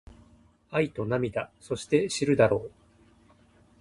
[0.71, 2.71] 愛と涙そして知るだろう